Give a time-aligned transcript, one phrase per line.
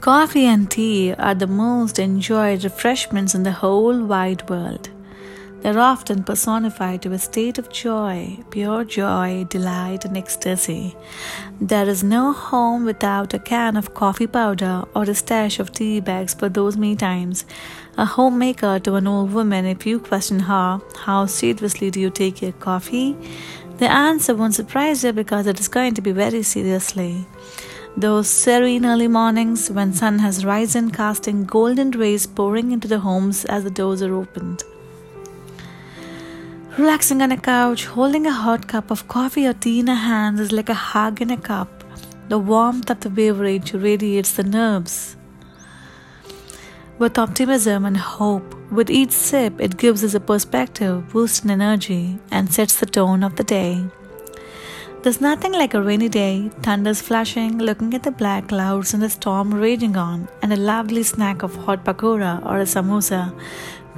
[0.00, 4.90] Coffee and tea are the most enjoyed refreshments in the whole wide world.
[5.62, 10.94] They're often personified to a state of joy, pure joy, delight, and ecstasy.
[11.60, 15.98] There is no home without a can of coffee powder or a stash of tea
[15.98, 17.46] bags for those me times.
[17.96, 22.42] A homemaker to an old woman, if you question her, how seriously do you take
[22.42, 23.16] your coffee?
[23.78, 27.26] The answer won't surprise you because it is going to be very seriously.
[27.98, 33.46] Those serene early mornings when sun has risen, casting golden rays pouring into the homes
[33.46, 34.62] as the doors are opened.
[36.76, 40.38] Relaxing on a couch, holding a hot cup of coffee or tea in a hand
[40.38, 41.84] is like a hug in a cup.
[42.28, 45.16] The warmth of the beverage radiates the nerves.
[46.98, 52.52] With optimism and hope, with each sip, it gives us a perspective, boosts energy, and
[52.52, 53.86] sets the tone of the day.
[55.02, 59.08] There's nothing like a rainy day, thunders flashing, looking at the black clouds and the
[59.08, 63.32] storm raging on, and a lovely snack of hot pakora or a samosa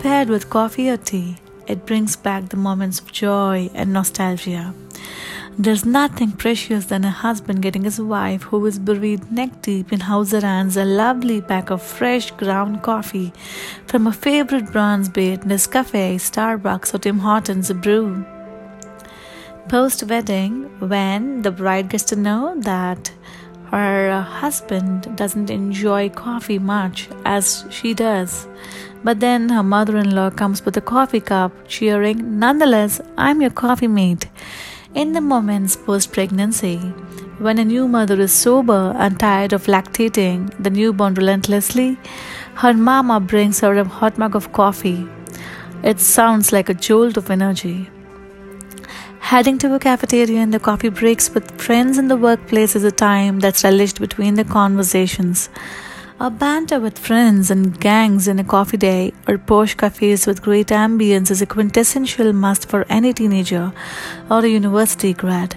[0.01, 1.37] paired with coffee or tea.
[1.67, 4.75] It brings back the moments of joy and nostalgia.
[5.59, 10.01] There's nothing precious than a husband getting his wife, who is buried neck deep in
[10.01, 13.33] house a lovely pack of fresh ground coffee
[13.87, 18.25] from a favorite brand's be it Nescafe, Starbucks, or Tim Hortons brew
[19.69, 23.13] post wedding when the bride gets to know that
[23.71, 28.49] her husband doesn't enjoy coffee much as she does.
[29.05, 33.51] But then her mother in law comes with a coffee cup, cheering, Nonetheless, I'm your
[33.51, 34.27] coffee mate.
[34.95, 36.79] In the moments post pregnancy,
[37.39, 41.99] when a new mother is sober and tired of lactating the newborn relentlessly,
[42.55, 45.07] her mama brings her a hot mug of coffee.
[45.83, 47.91] It sounds like a jolt of energy.
[49.29, 52.91] Heading to a cafeteria in the coffee breaks with friends in the workplace is a
[52.91, 55.51] time that's relished between the conversations.
[56.19, 60.69] A banter with friends and gangs in a coffee day or posh cafes with great
[60.69, 63.71] ambience is a quintessential must for any teenager
[64.31, 65.55] or a university grad.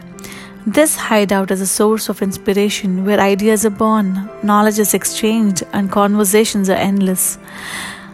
[0.67, 5.89] This hideout is a source of inspiration where ideas are born, knowledge is exchanged, and
[5.89, 7.37] conversations are endless.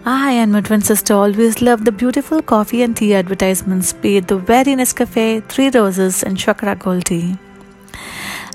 [0.10, 4.30] I and my twin sister always loved the beautiful coffee and tea advertisements, be it
[4.30, 7.36] the very Nescafe, Three Roses, and Chakra Gold tea.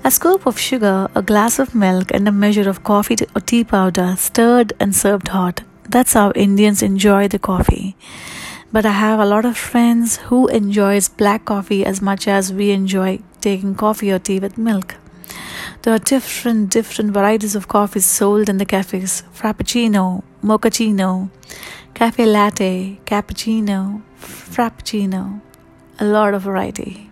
[0.03, 3.63] A scoop of sugar, a glass of milk, and a measure of coffee or tea
[3.63, 5.61] powder stirred and served hot.
[5.87, 7.95] That's how Indians enjoy the coffee.
[8.71, 12.71] But I have a lot of friends who enjoys black coffee as much as we
[12.71, 14.95] enjoy taking coffee or tea with milk.
[15.83, 21.29] There are different, different varieties of coffees sold in the cafes Frappuccino, Mochaccino,
[21.93, 25.41] Cafe Latte, Cappuccino, Frappuccino.
[25.99, 27.09] A lot of variety.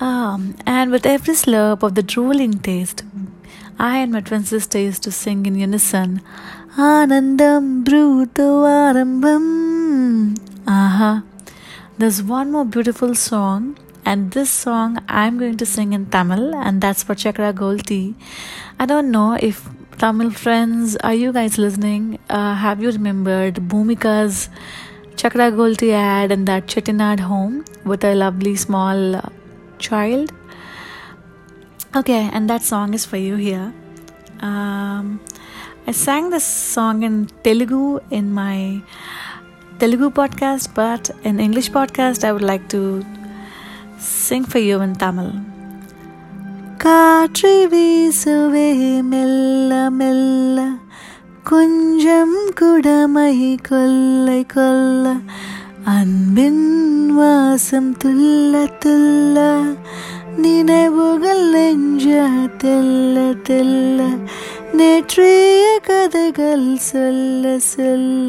[0.00, 3.04] Um, and with every slurp of the drooling taste,
[3.78, 6.20] I and my twin sister used to sing in unison
[6.76, 10.36] Anandam Bruto Arambam.
[10.66, 11.22] Aha.
[11.98, 16.80] There's one more beautiful song and this song I'm going to sing in Tamil, and
[16.80, 17.54] that's for Chakra.
[18.78, 19.68] I don't know if
[19.98, 22.18] Tamil friends, are you guys listening?
[22.28, 24.48] Uh, have you remembered Bhumika's
[25.16, 29.22] Chakra Gold Tea ad in that Chettinad home with a lovely small uh,
[29.78, 30.32] child?
[31.94, 33.72] Okay, and that song is for you here.
[34.40, 35.20] Um,
[35.86, 38.82] I sang this song in Telugu in my
[39.78, 43.04] Telugu podcast, but in English podcast, I would like to
[43.98, 45.53] sing for you in Tamil.
[46.84, 48.68] காற்று வீசுவே
[49.10, 50.58] மெல்ல மெல்ல
[51.44, 53.32] கொஞ்சம் குடமை
[53.68, 55.06] கொல்லை கொல்ல
[55.94, 56.66] அன்பின்
[57.18, 59.38] வாசம் துல்ல துல்ல
[60.36, 62.06] நினைவுகள் நெஞ்ச
[62.62, 63.16] தெல்ல
[63.48, 64.00] தெல்ல
[64.72, 68.28] நேற்றைய கதைகள் சொல்ல சொல்ல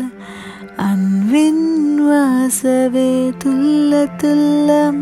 [0.86, 1.66] அன்பின்
[2.08, 3.10] வாசவே
[3.44, 5.02] துல்ல Thullam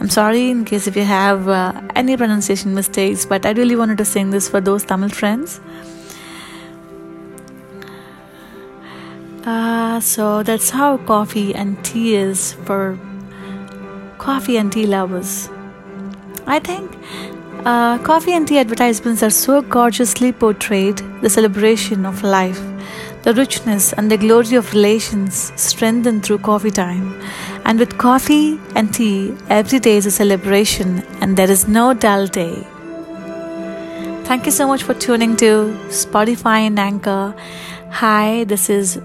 [0.00, 3.98] I'm sorry in case if you have uh, any pronunciation mistakes, but I really wanted
[3.98, 5.60] to sing this for those Tamil friends.
[9.44, 12.98] Uh, so that's how coffee and tea is for
[14.18, 15.48] coffee and tea lovers.
[16.46, 16.96] I think
[17.64, 22.60] uh, coffee and tea advertisements are so gorgeously portrayed the celebration of life,
[23.22, 27.20] the richness and the glory of relations strengthened through coffee time.
[27.68, 32.26] And with coffee and tea, every day is a celebration and there is no dull
[32.26, 32.66] day.
[34.24, 37.34] Thank you so much for tuning to Spotify and Anchor.
[37.90, 38.98] Hi, this is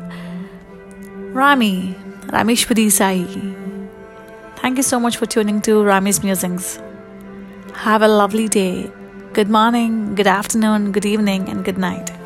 [1.42, 1.94] Rami,
[2.28, 3.26] Rameshwari Sai.
[4.62, 6.80] Thank you so much for tuning to Rami's Musings.
[7.74, 8.90] Have a lovely day.
[9.34, 12.23] Good morning, good afternoon, good evening, and good night.